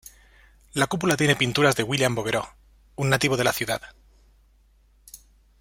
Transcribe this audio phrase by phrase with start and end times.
[0.73, 2.43] La cúpula tiene pinturas de William Bouguereau,
[2.95, 3.83] un nativo de la ciudad.